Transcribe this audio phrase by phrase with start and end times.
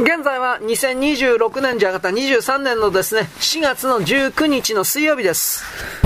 [0.00, 5.62] 現在は2026年じゃなかった23年のですね、4月の19日の水曜日です。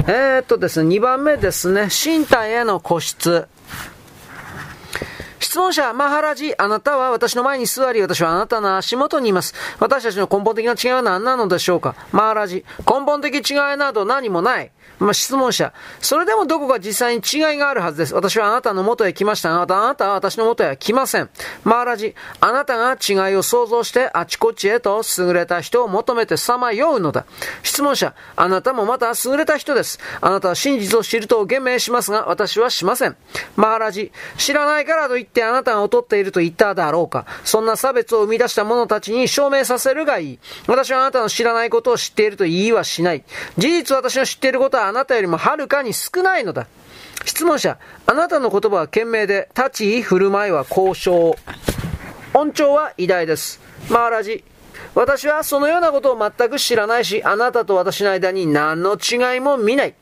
[0.09, 3.47] えー、っとですね、2番目ですね、身体への固執。
[5.39, 9.55] 質問者、マハラジ、あなたは私の前に座り、私はあなたの足元にいます。
[9.79, 11.95] 私たちの根本的な違いは何なのでしょうか？
[12.11, 14.73] マハラジ、根本的違いなど何もない。
[14.99, 15.73] まあ、質問者。
[16.01, 18.15] それでもどこか実際に違いがあるはずです。
[18.15, 21.29] 私はあなたの元へ来ましたが、あなたは私の元へ来ません。
[21.65, 27.27] マーラジ、あなたが違いを想像してあちこちへと優れた人を求めてさまようのだ。
[27.63, 29.99] 質問者、あなたもまた優れた人です。
[30.21, 33.17] あなたは真実を知ると言明しますが、私はしません。
[33.57, 37.27] マーラジ、知らないからといってあなたが劣っていると言っただろうか。
[37.45, 40.39] そんな差別を生み出した者たちに証明させるがいい。
[40.67, 43.25] 私はあなたの知らないことを知っていると言いはしない。
[43.59, 46.67] 事実私の知っていることはあなたよりもはるかに少ないのだ。
[47.25, 51.37] 質問者、あなたの言葉は賢明で、立ち居振る舞いは交渉。
[52.35, 53.61] 音調は偉大です。
[53.89, 54.45] マーラジ。
[54.95, 59.95] 私はそのようなことを全く知らないし、あなたと私の間に何の違いも見ない。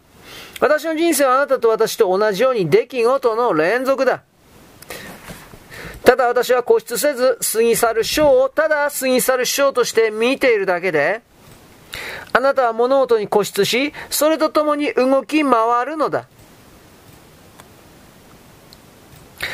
[0.61, 4.23] 私の人生はあなたと私と同じように出来事の連続だ。
[6.05, 11.23] ただ私は固執せず、過ぎ去る章をただ過ぎ去る章として見ているだけで、
[12.33, 16.27] あなたは物事に固執し、それとともに動き回るのだ。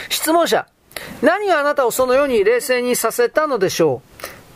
[0.09, 0.67] 質問者、
[1.23, 4.03] 何があなたをそのように冷静にさせたのでしょ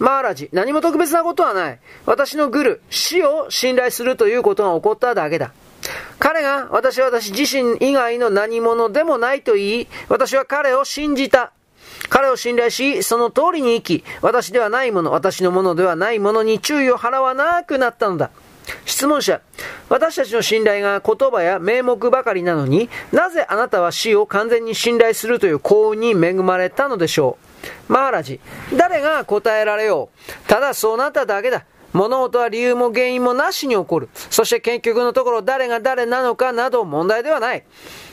[0.01, 0.05] う？
[0.05, 1.79] マーラジ、何も特別なことはない。
[2.06, 5.53] 私のグル、死を信頼するということが起こっただけだ。
[6.19, 11.53] 彼が私は私自身以外の何者でもないと言い、私は彼を信じた。
[12.09, 18.31] 彼を信頼し、その通りに生き、私ではないもの、私のものではないものに注意を払わなくなったのだ。
[18.85, 19.41] 質問者、
[19.89, 27.39] 私たちの信頼が言葉や名目ばかりなのになぜあなたは死を完全に信頼するという幸運に恵まれたのでしょ
[27.89, 27.93] う？
[27.93, 28.41] マーラジ、
[28.77, 30.11] 誰が答えられよ
[30.47, 30.48] う？
[30.48, 31.65] ただそうなっただけだ。
[31.93, 34.09] 物事は理由も原因もなしに起こる。
[34.31, 37.64] そして結局のところ誰が誰なのかなど問題ではない。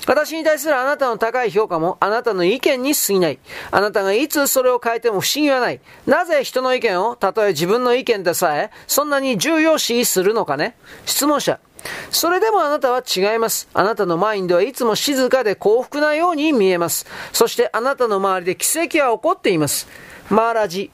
[0.07, 3.39] 私に対するあなたの高い評価もあなたの意見に過ぎない。
[3.71, 5.79] あなたがいつそれを変えても不思議はない。
[6.07, 10.75] なぜ人の意見を、たとえ自分の意見でさえ、そんなに重要視するのかね
[11.05, 11.59] 質問者。
[12.11, 13.69] それでもあなたは違います。
[13.73, 17.05] あなたのマインドはいつも静かで幸福なように見えます。
[17.31, 19.87] そしてあなたの周りで奇跡は起こっています。
[20.29, 20.91] マーラジ。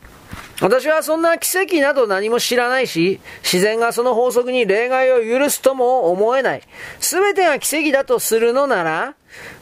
[0.61, 6.61] 私はそんな奇跡など何も知らないし、自然がその法則に例外を許すとも思えない。
[6.99, 9.15] すべてが奇跡だとするのなら、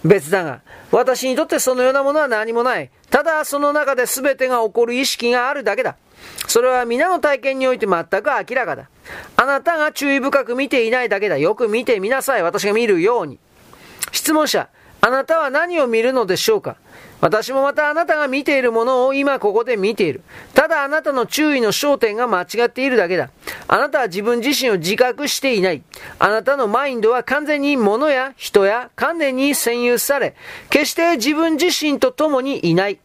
[0.06, 0.62] 別だが、
[0.92, 2.92] 私にとってそのようなものは何もない。
[3.10, 5.96] ただその中で全てが起こる意識があるだけだ。
[6.48, 8.90] それは皆の体験において全く明らかだ。
[9.36, 11.38] あなたが注意深く見ていないだけだ。
[11.38, 12.44] よく見てみなさい。
[12.44, 13.40] 私が見るように。
[14.12, 14.70] 質問者、
[15.02, 16.78] あなたは何を見るのでしょうか？
[17.22, 20.22] 私もまたあなたが見ているものを今ここで見ている。
[20.54, 23.30] ただあなたの注意の焦点が間違っているだけだ。
[23.70, 25.84] あなたは自分自身を自覚していない。
[26.20, 30.36] あなたのマインドは完全に物や人や観念に占有され、
[30.70, 33.00] 決して自分自身と共にいない。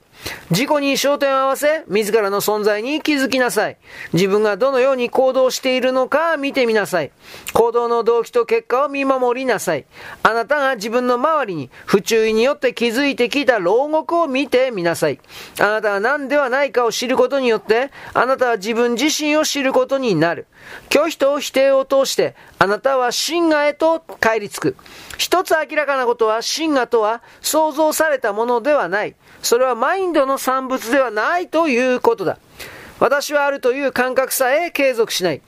[0.50, 3.76] 自己に焦点を合わせ、自らの存在に気づきなさい。
[4.12, 7.12] 自分がどのように行動しているのか見てみなさい。
[7.52, 9.86] 行動の動機と結果を見守りなさい。
[10.22, 15.20] あなたが自分の周りに不注意によって気づいてきた牢獄を見てみなさい。
[15.60, 20.46] あなたが何ではないかを知ることによって、あなたは自分自身を知ることになる。
[20.88, 24.76] 拒否と否定を通して、あなたは真我へと帰り着く。
[25.16, 29.14] 一つ明らかなことは、真我とは創造されたものではない。
[29.42, 32.38] それはマインドの産物ではないということだ。
[32.98, 35.42] 私はあるという感覚さえ継続しない。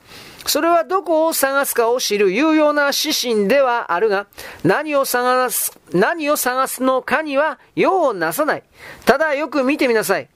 [0.45, 4.27] それはどこを探すかを知る有用な指針ではあるが、
[4.63, 8.63] 何を探す、何を探すのかには用をなさない。
[9.05, 10.29] ただよく見てみなさい。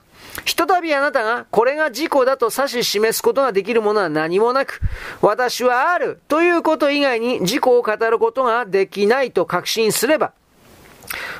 [0.43, 4.81] ひとたびあなたがこれが自己だと指し示すことができるものは何もなく、
[5.21, 10.33] 私はあるということ以外に自己を語ることができないと確信すれば、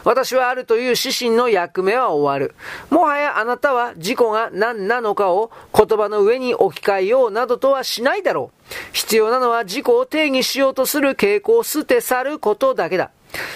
[0.04, 2.56] 私はあるという指針の役目は終わる。
[2.90, 8.74] もはやあなたは事故が何なのかを言葉の上に置き換えようなどとはしないだろう。
[8.94, 13.12] 必要なのは自己を定義しようとする傾向を捨て去ることだけだ。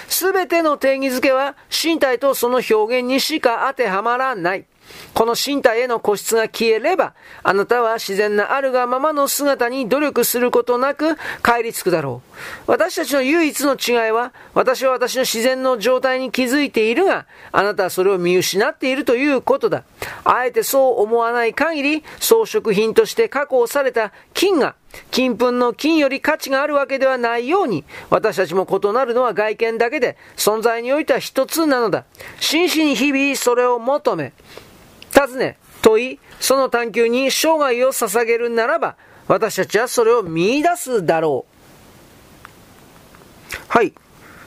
[0.07, 4.65] すべての定義づけは身体とその表現にしか当てはまらない。
[5.13, 7.13] この身体への固執が消えれば、
[7.44, 12.21] あなたは自然なあるがままの姿に努力することなく帰り着くだろ
[12.68, 12.71] う。
[12.71, 19.83] 私たちの唯一の違いは、私は私の自然の状態に気づいているが、あなたはそれを見失っているということだ。
[20.24, 24.75] あえてそう思わない限り、装飾品として加工された金が、
[25.12, 32.06] 金粉の金より価値があるわけではないように、私たちも異なるのは外見だけで、存在においては一つなのだ。
[32.39, 34.33] 真摯に日々それを求め、
[35.27, 38.95] 尋ね、問い、その探求に生涯を捧げるならば、
[39.27, 41.60] 私たちはそれを見出すだろう。
[43.68, 43.94] はい。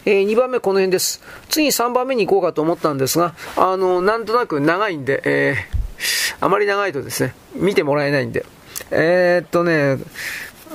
[0.04, 1.22] えー、2番目この辺です。
[1.48, 8.44] 次3番目に行こうかと思ったんですが、あの、なんとなく長いんで、えー、あまり長いとですね、見てもらえないんで。
[8.90, 9.98] えー、っとね、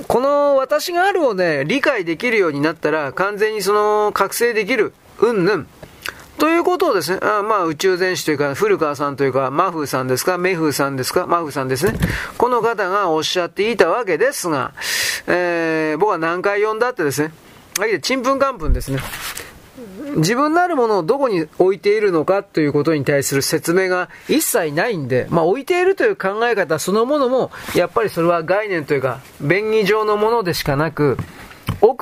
[0.06, 5.66] この私があるをね、理解できるようになったら、完全にその、覚醒できる、うんぬん。
[6.38, 11.98] ということをですね、あまあ宇宙全史というか、古川さんというか、マフーさんですか、メフーさんですか、マフーさんですね。
[12.36, 14.72] この方がおっしゃっていたわけですが、
[15.26, 17.32] えー、僕は何回読んだってですね、
[18.00, 18.98] ちんぷんかんぷんですね。
[20.16, 31.18] 自分なるものをどこに置いているのかということに対する説明が一切ないんで、まあ置いているという考え方そのものも、やっぱりそれは概念というか、便宜上のものでしかなく、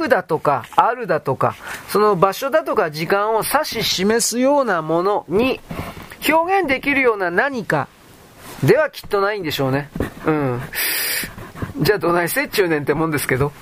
[0.08, 1.56] だとか、あるだとか、
[1.88, 5.60] その場所だとか時間を指し示すようなものに、
[6.28, 7.88] 表現できるような何か
[8.62, 9.90] ではきっとないんでしょうね。
[10.26, 10.60] うん。
[11.81, 13.52] じゃあどないせっちゅうねんってもんですけど。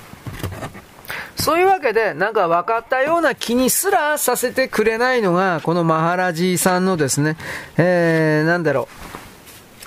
[1.35, 7.37] そういうわけで、なんか分かったような気にすらさせてくれないのが、このマハラジーさんのですね、
[7.77, 9.14] えー、なんだろう。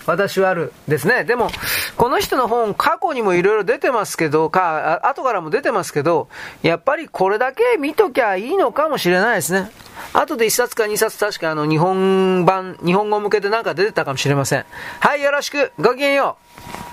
[0.09, 1.25] 私はあるですね。
[1.25, 1.51] でも、
[1.99, 6.29] この人の本、過去にもいろいろ出てますけど、か、後からも出てますけど、
[6.63, 9.71] やっぱりこれだけ見ときゃいいのかもしれないですね。
[10.15, 14.65] 後で1冊か2冊確かあの日本版、日本語向けでなんか出てたかもしれません。
[15.01, 15.73] はい、よろしく。
[15.79, 16.39] ごきげんよ
[16.85, 16.88] う。